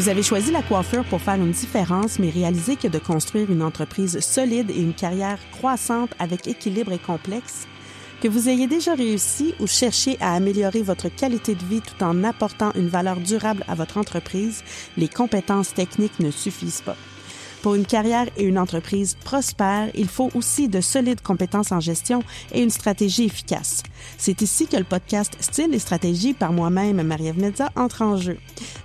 [0.00, 3.62] Vous avez choisi la coiffure pour faire une différence, mais réalisez que de construire une
[3.62, 7.68] entreprise solide et une carrière croissante avec équilibre et complexe,
[8.22, 12.24] que vous ayez déjà réussi ou cherché à améliorer votre qualité de vie tout en
[12.24, 14.64] apportant une valeur durable à votre entreprise,
[14.96, 16.96] les compétences techniques ne suffisent pas.
[17.62, 22.22] Pour une carrière et une entreprise prospère, il faut aussi de solides compétences en gestion
[22.52, 23.82] et une stratégie efficace.
[24.16, 28.38] C'est ici que le podcast Style et stratégie par moi-même, Marie-Ève Medza, entre en jeu.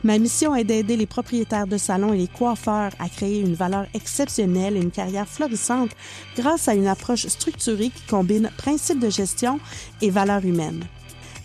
[0.03, 3.85] Ma mission est d'aider les propriétaires de salons et les coiffeurs à créer une valeur
[3.93, 5.91] exceptionnelle et une carrière florissante
[6.35, 9.59] grâce à une approche structurée qui combine principes de gestion
[10.01, 10.83] et valeurs humaines.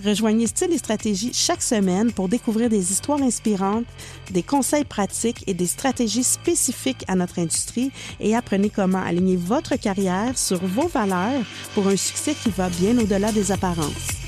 [0.04, 3.84] Rejoignez Style et Stratégie chaque semaine pour découvrir des histoires inspirantes,
[4.30, 9.76] des conseils pratiques et des stratégies spécifiques à notre industrie et apprenez comment aligner votre
[9.76, 11.42] carrière sur vos valeurs
[11.74, 14.19] pour un succès qui va bien au-delà des apparences.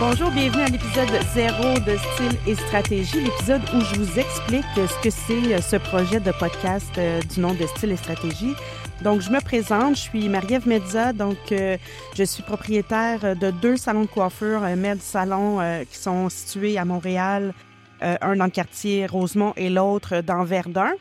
[0.00, 5.00] Bonjour, bienvenue à l'épisode 0 de Style et Stratégie, l'épisode où je vous explique ce
[5.00, 8.54] que c'est euh, ce projet de podcast euh, du nom de Style et Stratégie.
[9.02, 11.76] Donc, je me présente, je suis Marie-Ève Medza, donc euh,
[12.16, 17.54] je suis propriétaire de deux salons de coiffure, Med Salon, qui sont situés à Montréal,
[18.00, 20.92] un dans le quartier Rosemont et l'autre dans Verdun.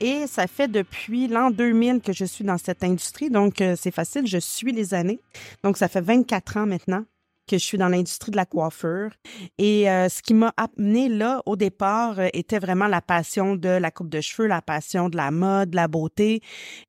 [0.00, 4.26] Et ça fait depuis l'an 2000 que je suis dans cette industrie, donc c'est facile,
[4.26, 5.20] je suis les années.
[5.62, 7.04] Donc, ça fait 24 ans maintenant
[7.50, 9.10] que je suis dans l'industrie de la coiffure.
[9.58, 13.68] Et euh, ce qui m'a amené là au départ euh, était vraiment la passion de
[13.68, 16.42] la coupe de cheveux, la passion de la mode, de la beauté.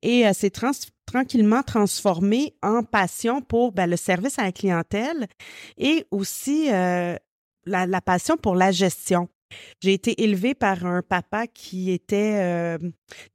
[0.03, 0.53] Et euh, c'est
[1.05, 5.27] tranquillement transformé en passion pour ben, le service à la clientèle
[5.77, 7.17] et aussi la,
[7.66, 9.28] la, passion pour la gestion.
[9.81, 12.78] J'ai été élevée par un papa qui était euh,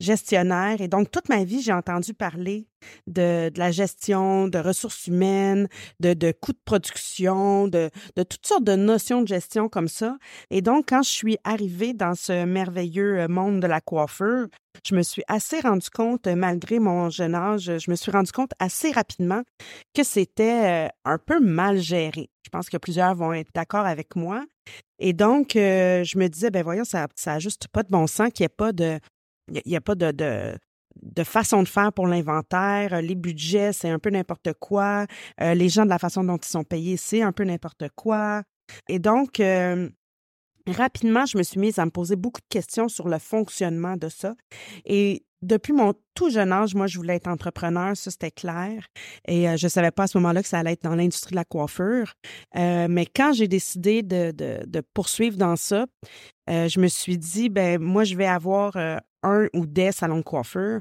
[0.00, 2.66] gestionnaire et donc toute ma vie, j'ai entendu parler
[3.06, 5.68] de, la gestion, de ressources humaines,
[6.00, 10.16] de, de coûts de production, de, de, toutes sortes de notions de gestion comme ça.
[10.50, 14.46] Et donc, quand je suis arrivée dans ce merveilleux euh, monde de la coiffure,
[14.84, 18.52] je me suis assez rendu compte, malgré mon jeune âge, je me suis rendu compte
[18.58, 19.42] assez rapidement
[19.94, 22.30] que c'était euh, un peu mal géré.
[22.44, 24.44] Je pense que plusieurs vont être d'accord avec moi.
[24.98, 28.30] Et donc, euh, je me disais, ben voyons, ça n'a juste pas de bon sens
[28.32, 28.98] qu'il n'y ait pas de.
[29.64, 33.00] Il a, pas de, de, façon de faire pour l'inventaire.
[33.00, 35.06] Les budgets, c'est un peu n'importe quoi.
[35.40, 38.42] Euh, les gens, de la façon dont ils sont payés, c'est un peu n'importe quoi.
[38.88, 39.40] Et donc,
[40.66, 44.08] rapidement, je me suis mise à me poser beaucoup de questions sur le fonctionnement de
[44.08, 44.34] ça.
[44.84, 48.86] Et depuis mon tout jeune âge, moi, je voulais être entrepreneur, ça c'était clair.
[49.28, 51.32] Et euh, je ne savais pas à ce moment-là que ça allait être dans l'industrie
[51.32, 52.14] de la coiffure.
[52.56, 55.86] Euh, mais quand j'ai décidé de, de, poursuivre dans ça,
[56.48, 58.76] euh, je me suis dit, ben moi, je vais avoir
[59.22, 60.80] un ou des salons de coiffure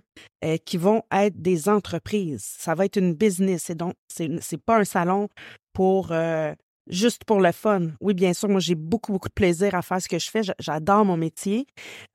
[0.66, 2.46] qui vont être des entreprises.
[2.58, 3.70] Ça va être une business.
[3.70, 5.28] Et donc, c'est n'est pas un salon
[5.74, 6.14] pour
[6.88, 7.90] juste pour le fun.
[8.02, 10.42] Oui, bien sûr, moi, j'ai beaucoup, beaucoup de plaisir à faire ce que je fais.
[10.60, 11.66] J'adore mon métier,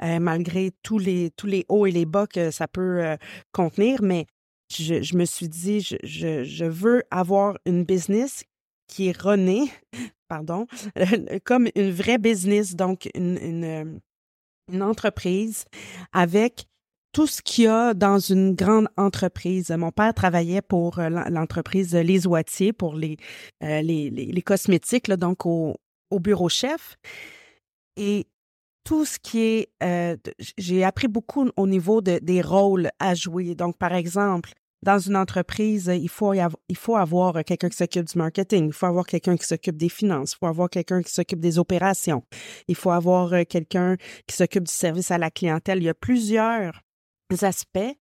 [0.03, 3.17] euh, malgré tous les, tous les hauts et les bas que ça peut euh,
[3.53, 4.27] contenir, mais
[4.73, 8.45] je, me suis dit, je, veux avoir une business
[8.87, 9.71] qui est renée,
[10.29, 10.67] pardon,
[11.45, 14.01] comme une vraie business, donc une,
[14.73, 15.65] une entreprise
[16.13, 16.67] avec
[17.13, 19.71] tout ce qu'il y a dans une grande entreprise.
[19.71, 23.17] Mon père travaillait pour euh, l'entreprise Les Oitiers pour les,
[23.63, 25.77] euh, cosmétiques, donc au,
[26.11, 26.97] au, bureau chef.
[27.97, 28.27] Et
[28.85, 29.69] tout ce qui est...
[29.83, 30.17] Euh,
[30.57, 33.55] j'ai appris beaucoup au niveau de, des rôles à jouer.
[33.55, 38.17] Donc, par exemple, dans une entreprise, il faut, il faut avoir quelqu'un qui s'occupe du
[38.17, 41.41] marketing, il faut avoir quelqu'un qui s'occupe des finances, il faut avoir quelqu'un qui s'occupe
[41.41, 42.25] des opérations,
[42.67, 43.97] il faut avoir quelqu'un
[44.27, 45.79] qui s'occupe du service à la clientèle.
[45.79, 46.81] Il y a plusieurs
[47.43, 47.97] aspects.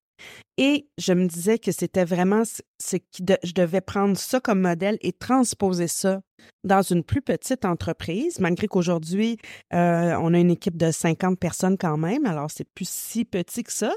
[0.58, 4.98] Et je me disais que c'était vraiment ce qui je devais prendre ça comme modèle
[5.00, 6.20] et transposer ça
[6.62, 9.38] dans une plus petite entreprise, malgré qu'aujourd'hui,
[9.72, 13.62] euh, on a une équipe de 50 personnes quand même, alors c'est plus si petit
[13.62, 13.92] que ça,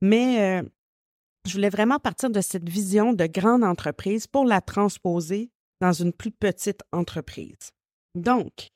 [0.00, 0.68] mais euh,
[1.46, 5.50] je voulais vraiment partir de cette vision de grande entreprise pour la transposer
[5.80, 7.70] dans une plus petite entreprise.
[8.14, 8.68] Donc,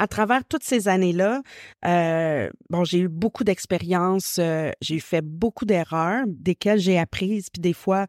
[0.00, 1.42] à travers toutes ces années-là,
[1.84, 7.60] euh, bon, j'ai eu beaucoup d'expériences, euh, j'ai fait beaucoup d'erreurs, desquelles j'ai apprises, puis
[7.60, 8.06] des fois,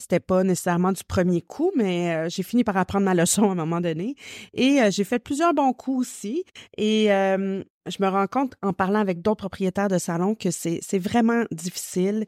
[0.00, 3.52] C'était pas nécessairement du premier coup, mais euh, j'ai fini par apprendre ma leçon à
[3.52, 4.14] un moment donné.
[4.54, 6.44] Et euh, j'ai fait plusieurs bons coups aussi.
[6.78, 7.08] Et
[7.86, 12.24] je me rends compte en parlant avec d'autres propriétaires de salons que c'est vraiment difficile.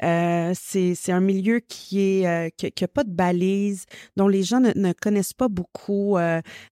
[0.00, 3.86] c'est un milieu qui est qui, a pas de balises,
[4.16, 6.16] dont les gens ne, ne connaissent pas beaucoup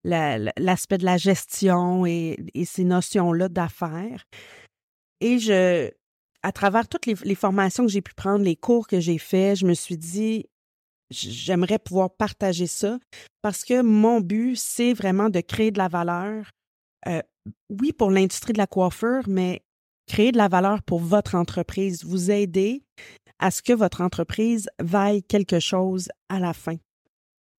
[0.05, 4.25] l'aspect de la gestion et, et ces notions-là d'affaires.
[5.21, 5.91] Et je,
[6.45, 9.67] à travers toutes les, formations que j'ai pu prendre, les cours que j'ai faits, je
[9.67, 10.45] me suis dit,
[11.09, 12.99] j'aimerais pouvoir partager ça
[13.41, 16.51] parce que mon but, c'est vraiment de créer de la valeur,
[17.09, 17.23] euh,
[17.71, 19.63] oui, pour l'industrie de la coiffure, mais
[20.07, 22.83] créer de la valeur pour votre entreprise, vous aider
[23.39, 26.77] à ce que votre entreprise vaille quelque chose à la fin.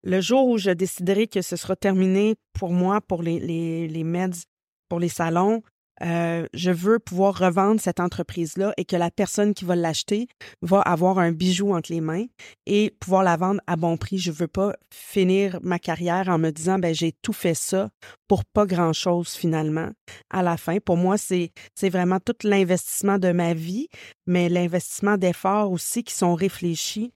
[0.03, 4.03] Le jour où je déciderai que ce sera terminé pour moi, pour les, les, les
[4.03, 4.45] meds,
[4.89, 5.63] pour les salons,
[6.03, 10.27] euh, je veux pouvoir revendre cette entreprise-là et que la personne qui va l'acheter
[10.61, 12.25] va avoir un bijou entre les mains
[12.65, 14.17] et pouvoir la vendre à bon prix.
[14.17, 17.89] Je veux pas finir ma carrière en me disant ben j'ai tout fait ça
[18.27, 19.91] pour pas grand-chose finalement
[20.29, 20.79] à la fin.
[20.79, 21.51] Pour moi, c'est
[21.83, 23.87] vraiment tout l'investissement de ma vie,
[24.25, 27.13] mais l'investissement d'efforts aussi qui sont réfléchis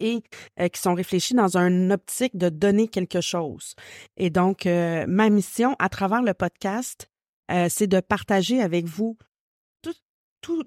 [0.00, 0.22] et
[0.58, 3.74] euh, qui sont réfléchis dans une optique de donner quelque chose.
[4.16, 7.09] Et donc, euh, ma mission à travers le podcast,
[7.50, 9.16] euh, c'est de partager avec vous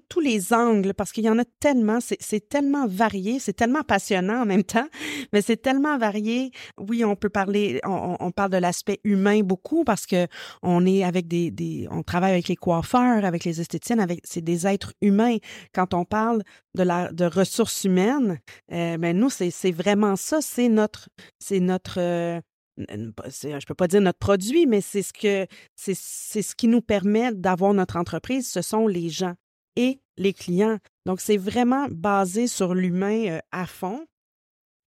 [0.09, 4.41] tous les angles, parce qu'il y en a tellement, c'est tellement varié, c'est tellement passionnant
[4.41, 4.87] en même temps,
[5.33, 6.51] mais c'est tellement varié.
[6.77, 10.27] Oui, on peut parler, on, parle de l'aspect humain beaucoup parce que
[10.61, 14.67] on est avec des, on travaille avec les coiffeurs, avec les esthéticiennes, avec, c'est des
[14.67, 15.37] êtres humains.
[15.73, 16.43] Quand on parle
[16.75, 18.39] de la, de ressources humaines,
[18.71, 21.09] euh, ben nous, c'est vraiment ça, c'est notre,
[21.39, 22.39] c'est notre, euh,
[22.77, 27.33] je peux pas dire notre produit, mais c'est ce que c'est ce qui nous permet
[27.33, 29.35] d'avoir notre entreprise, ce sont les gens
[29.75, 30.77] et les clients.
[31.05, 34.05] Donc, c'est vraiment basé sur l'humain euh, à fond.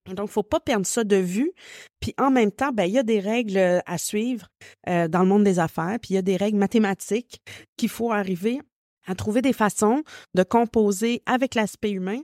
[0.06, 1.52] Donc, il ne faut pas perdre ça de vue.
[2.00, 4.46] Puis en même temps, ben, il y a des règles euh, à suivre
[4.88, 7.40] euh, dans le monde des affaires, puis il y a des règles mathématiques
[7.76, 8.60] qu'il faut arriver
[9.08, 10.02] à trouver des façons
[10.34, 12.20] de composer avec l'aspect humain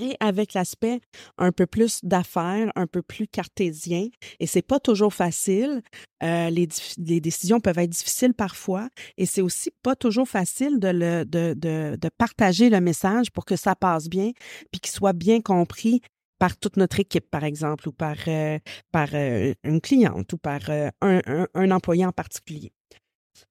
[0.00, 1.00] et avec l'aspect
[1.38, 4.08] un peu plus d'affaires, un peu plus cartésien.
[4.40, 5.82] Et c'est pas toujours facile.
[6.22, 6.68] Euh, les,
[6.98, 8.88] les, décisions peuvent être difficiles parfois.
[9.16, 13.44] Et c'est aussi pas toujours facile de, le, de, de, de, partager le message pour
[13.44, 14.32] que ça passe bien,
[14.70, 16.00] puis qu'il soit bien compris
[16.38, 18.58] par toute notre équipe, par exemple, ou par, euh,
[18.90, 22.72] par euh, une cliente ou par un, un, un employé en particulier.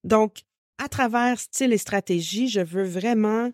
[0.04, 0.42] Donc,
[0.84, 3.52] à travers style et stratégie, je veux vraiment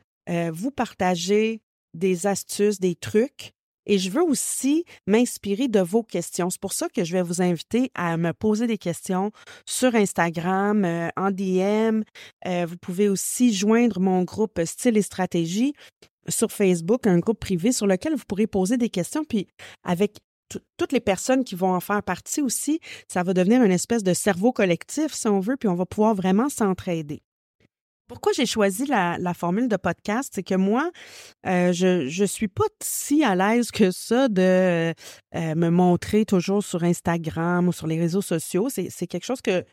[0.51, 1.63] vous partager
[1.93, 3.53] des astuces, des trucs.
[3.85, 6.49] Et je veux aussi m'inspirer de vos questions.
[6.51, 9.31] C'est pour ça que je vais vous inviter à me poser des questions
[9.65, 12.03] sur Instagram, euh, en DM.
[12.45, 15.73] Euh, vous pouvez aussi joindre mon groupe Style et Stratégie
[16.27, 19.23] sur Facebook, un groupe privé sur lequel vous pourrez poser des questions.
[19.23, 19.47] Puis
[19.83, 20.19] avec
[20.77, 24.13] toutes les personnes qui vont en faire partie aussi, ça va devenir une espèce de
[24.13, 27.21] cerveau collectif, si on veut, puis on va pouvoir vraiment s'entraider.
[28.09, 30.31] Pourquoi j'ai choisi la, formule de podcast?
[30.33, 30.89] C'est que moi,
[31.45, 34.41] euh, je ne suis pas si à l'aise que ça de
[35.35, 38.67] euh, me montrer toujours sur Instagram ou sur les réseaux sociaux.
[38.69, 39.63] C'est quelque chose que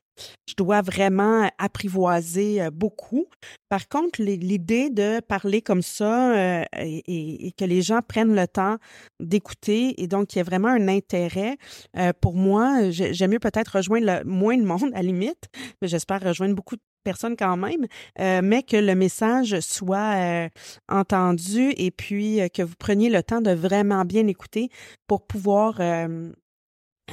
[0.47, 3.25] je dois vraiment apprivoiser euh, beaucoup.
[3.71, 8.77] Par contre, l'idée de parler comme ça et, que les gens prennent le temps
[9.19, 11.57] d'écouter et donc qu'il y a vraiment un intérêt,
[12.21, 15.49] pour moi, j'aime mieux peut-être rejoindre le, moins de monde à limite,
[15.81, 17.87] mais j'espère rejoindre beaucoup personnes quand même,
[18.19, 20.49] euh, mais que le message soit euh,
[20.89, 24.71] entendu et puis euh, que vous preniez le temps de vraiment bien écouter
[25.07, 25.81] pour pouvoir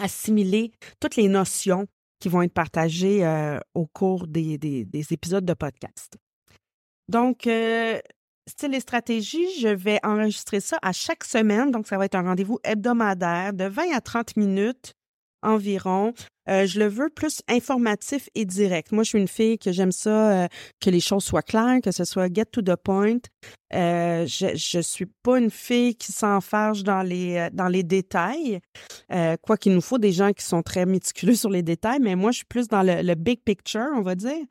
[0.02, 1.86] assimiler toutes les notions
[2.20, 3.22] qui vont être partagées
[3.76, 6.18] au cours des, des, épisodes de podcast.
[7.08, 11.70] Donc, style et stratégie, je vais enregistrer ça à chaque semaine.
[11.70, 14.96] Donc, ça va être un rendez-vous hebdomadaire de 20 à 30 minutes
[15.44, 16.14] environ.
[16.50, 18.92] Euh, je le veux plus informatif et direct.
[18.92, 20.48] Moi, je suis une fille que j'aime ça, euh,
[20.82, 23.20] que les choses soient claires, que ce soit get to the point.
[23.74, 28.60] Euh, je, je suis pas une fille qui s'enfarge dans les dans les détails.
[29.42, 32.32] quoi qu'il nous faut des gens qui sont très méticuleux sur les détails, mais moi,
[32.32, 34.46] je suis plus dans le, le big picture, on va dire.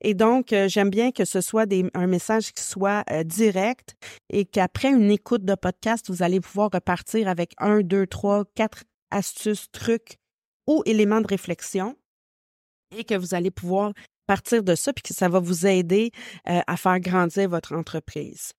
[0.00, 3.94] Et donc, j'aime bien que ce soit des, un message qui soit direct
[4.30, 8.84] et qu'après une écoute de podcast, vous allez pouvoir repartir avec un, deux, trois, quatre
[9.10, 10.18] astuces, trucs
[10.66, 11.96] ou éléments de réflexion
[12.96, 13.92] et que vous allez pouvoir
[14.26, 16.10] partir de ça puis que ça va vous aider
[16.48, 18.52] euh, à faire grandir votre entreprise.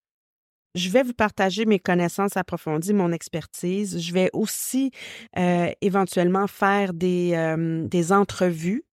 [0.76, 4.00] Je vais vous partager mes connaissances approfondies, mon expertise.
[4.00, 4.92] Je vais aussi
[5.38, 8.84] euh, éventuellement faire des, euh, des entrevues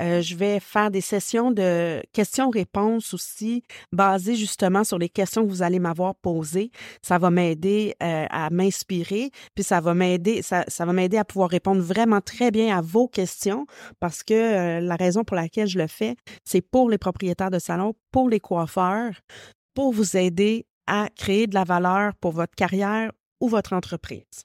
[0.00, 5.50] Euh, je vais faire des sessions de questions-réponses aussi, basées justement sur les questions que
[5.50, 6.70] vous allez m'avoir posées.
[7.02, 12.50] Ça va m'aider euh, à m'inspirer, puis ça va m'aider, à pouvoir répondre vraiment très
[12.50, 13.66] bien à vos questions,
[14.00, 17.58] parce que euh, la raison pour laquelle je le fais, c'est pour les propriétaires de
[17.58, 19.12] salons, pour les coiffeurs,
[19.74, 24.44] pour vous aider à créer de la valeur pour votre carrière ou votre entreprise.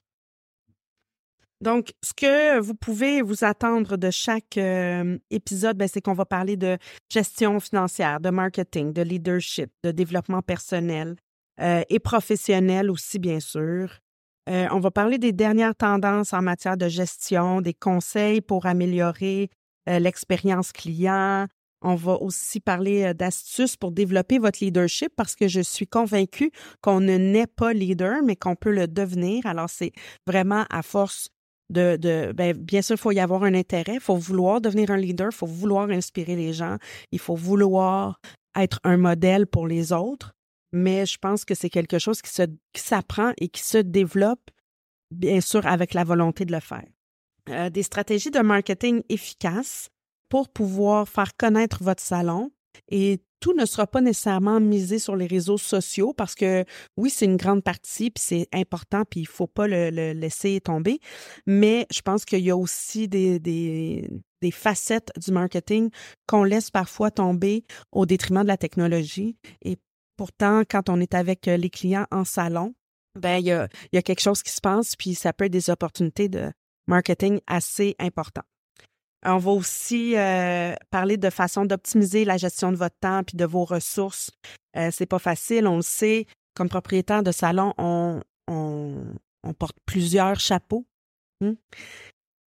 [1.62, 6.26] Donc, ce que vous pouvez vous attendre de chaque euh, épisode, ben, c'est qu'on va
[6.26, 6.78] parler de
[7.10, 11.18] gestion financière, de marketing, de leadership, de développement personnel
[11.60, 14.00] euh, et professionnel aussi, bien sûr.
[14.50, 19.50] Euh, on va parler des dernières tendances en matière de gestion, des conseils pour améliorer
[19.88, 21.48] l'expérience client.
[21.82, 26.52] On va aussi parler d'astuces pour développer votre leadership parce que je suis convaincue
[26.82, 29.48] qu'on ne naît pas leader, mais qu'on peut le devenir.
[29.48, 29.92] Alors, c'est
[30.28, 31.30] vraiment à force
[31.70, 34.98] de, ben, bien sûr, il faut y avoir un intérêt, il faut vouloir devenir un
[34.98, 36.78] leader, il faut vouloir inspirer les gens,
[37.12, 38.20] il faut vouloir
[38.56, 40.34] être un modèle pour les autres,
[40.72, 44.52] mais je pense que c'est quelque chose qui, se, qui s'apprend et qui se développe,
[45.12, 46.86] bien sûr, avec la volonté de le faire.
[47.50, 49.90] Euh, des stratégies de marketing efficaces
[50.30, 52.52] pour pouvoir faire connaître votre salon
[52.90, 56.66] et tout ne sera pas nécessairement misé sur les réseaux sociaux parce que
[56.98, 61.00] oui, c'est une grande partie, puis c'est important, puis il faut pas le, laisser tomber.
[61.46, 65.90] Mais je pense qu'il y a aussi des, des, facettes du marketing
[66.28, 69.38] qu'on laisse parfois tomber au détriment de la technologie.
[69.62, 69.78] Et
[70.18, 72.74] pourtant, quand on est avec les clients en salon,
[73.16, 75.46] ben il y a, il y a quelque chose qui se passe, puis ça peut
[75.46, 76.52] être des opportunités de
[76.88, 78.46] marketing assez importantes.
[79.26, 83.46] On va aussi euh, parler de façon d'optimiser la gestion de votre temps puis de
[83.46, 84.32] vos ressources.
[84.78, 86.26] Euh, c'est pas facile, on le sait.
[86.56, 90.86] Comme propriétaire de salon, on, on, porte plusieurs chapeaux.
[91.42, 91.54] Hmm.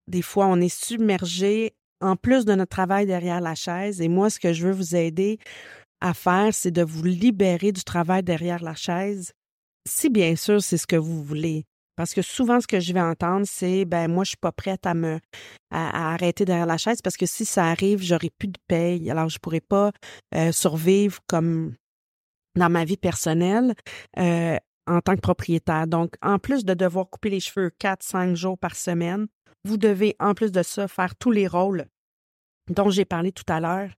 [0.07, 4.01] Des fois, on est submergé en plus de notre travail derrière la chaise.
[4.01, 5.39] Et moi, ce que je veux vous aider
[6.01, 9.33] à faire, c'est de vous libérer du travail derrière la chaise,
[9.87, 11.65] si bien sûr c'est ce que vous voulez.
[11.95, 14.85] Parce que souvent, ce que je vais entendre, c'est ben moi, je suis pas prête
[14.85, 15.19] à me
[15.71, 19.09] à, arrêter derrière la chaise parce que si ça arrive, j'aurai plus de paye.
[19.11, 19.91] Alors, je pourrais pas
[20.35, 21.75] euh, survivre comme
[22.55, 23.73] dans ma vie personnelle
[24.17, 24.57] euh,
[24.87, 25.87] en tant que propriétaire.
[25.87, 29.27] Donc, en plus de devoir couper les cheveux quatre, cinq jours par semaine,
[29.63, 31.85] vous devez, en plus de ça, faire tous les rôles
[32.69, 33.89] dont j'ai parlé tout à l'heure.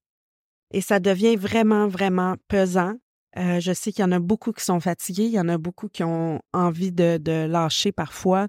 [0.71, 2.95] Et ça devient vraiment, vraiment pesant.
[3.37, 5.57] Euh, je sais qu'il y en a beaucoup qui sont fatigués, il y en a
[5.57, 8.47] beaucoup qui ont envie de, lâcher parfois.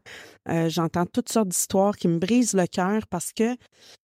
[0.48, 3.56] Euh, j'entends toutes sortes d'histoires qui me brisent le cœur parce que,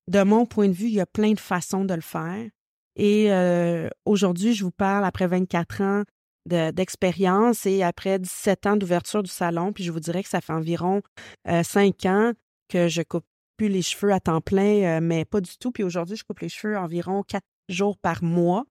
[0.09, 2.49] de mon point de vue, il y a plein de façons de le faire.
[2.97, 6.03] Et euh, aujourd'hui, je vous parle après 24 ans
[6.47, 10.55] d'expérience et après 17 ans d'ouverture du salon, puis je vous dirais que ça fait
[10.55, 11.03] environ
[11.47, 12.33] 5 ans
[12.69, 15.71] que je coupe plus les cheveux à temps plein, mais pas du tout.
[15.71, 18.65] Puis aujourd'hui, je coupe les cheveux environ 4 jours par mois.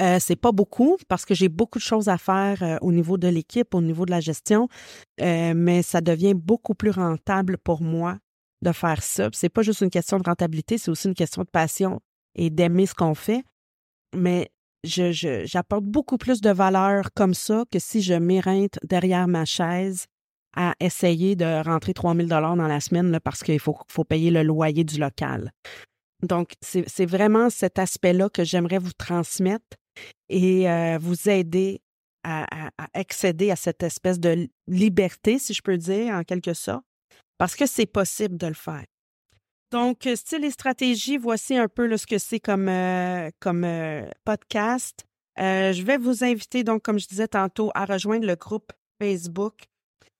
[0.00, 3.18] Euh, c'est pas beaucoup parce que j'ai beaucoup de choses à faire euh, au niveau
[3.18, 4.68] de l'équipe, au niveau de la gestion,
[5.20, 8.18] euh, mais ça devient beaucoup plus rentable pour moi
[8.62, 9.28] de faire ça.
[9.32, 12.00] C'est pas juste une question de rentabilité, c'est aussi une question de passion
[12.34, 13.42] et d'aimer ce qu'on fait.
[14.16, 14.50] Mais
[14.84, 20.06] je, j'apporte beaucoup plus de valeur comme ça que si je m'éreinte derrière ma chaise
[20.56, 24.42] à essayer de rentrer 3000 dollars dans la semaine parce qu'il faut, faut payer le
[24.42, 25.52] loyer du local.
[26.22, 29.76] Donc, c'est vraiment cet aspect-là que j'aimerais vous transmettre
[30.28, 31.80] et euh, vous aider
[32.24, 36.84] à, accéder à cette espèce de liberté, si je peux dire, en quelque sorte,
[37.38, 38.84] parce que c'est possible de le faire.
[39.70, 43.66] Donc, euh, style et stratégie, voici un peu ce que c'est comme, euh, comme
[44.24, 45.04] podcast.
[45.36, 49.54] je vais vous inviter, donc, comme je disais tantôt, à rejoindre le groupe Facebook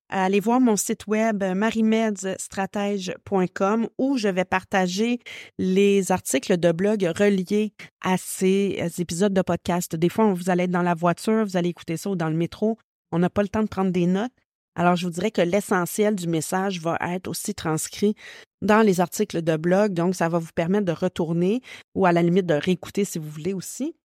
[0.08, 5.18] allez voir mon site web euh, marimedstratège.com où je vais partager
[5.58, 9.96] les articles de blog reliés à ces épisodes de podcast.
[9.96, 12.36] Des fois, vous allez être dans la voiture, vous allez écouter ça ou dans le
[12.36, 12.78] métro.
[13.12, 14.32] On n'a pas le temps de prendre des notes.
[14.74, 18.14] Alors, je vous dirais que l'essentiel du message va être aussi transcrit
[18.62, 19.92] dans les articles de blog.
[19.92, 21.62] Donc, ça va vous permettre de retourner
[21.96, 23.96] ou à la limite de réécouter si vous voulez aussi.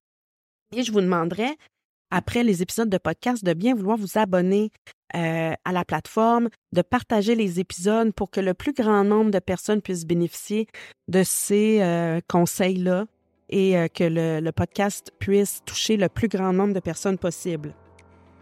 [0.76, 1.56] Et je vous demanderai
[2.10, 4.72] après les épisodes de podcast, de bien vouloir vous abonner
[5.16, 9.40] euh, à la plateforme, de partager les épisodes pour que le plus grand nombre de
[9.40, 10.68] personnes puissent bénéficier
[11.08, 13.06] de ces euh, conseils-là
[13.50, 17.76] et euh, que le, podcast puisse toucher le plus grand nombre de personnes possible.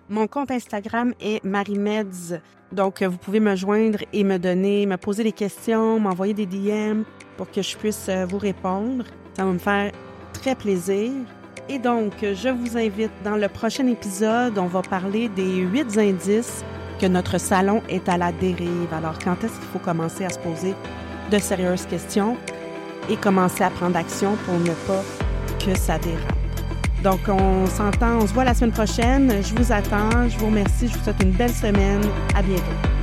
[0.08, 2.40] Mon compte Instagram est Marimeds.
[2.72, 7.04] Donc, vous pouvez me joindre et me donner, me poser des questions, m'envoyer des DM
[7.36, 9.04] pour que je puisse vous répondre.
[9.36, 9.92] Ça va me faire
[10.34, 11.12] très plaisir.
[11.70, 16.64] Et donc, je vous invite dans le prochain épisode, on va parler des huit indices
[17.00, 18.94] que notre salon est à la dérive.
[18.94, 20.74] Alors, quand est-ce qu'il faut commencer à se poser
[21.32, 22.38] de sérieuses questions?
[23.10, 25.04] et commencer à prendre action pour ne pas
[25.64, 26.36] que ça dérape?
[27.04, 29.34] Donc, on s'entend, on se voit la semaine prochaine.
[29.42, 30.30] Je vous attends.
[30.30, 30.88] Je vous remercie.
[30.88, 32.02] Je vous souhaite une belle semaine.
[32.36, 33.01] À bientôt.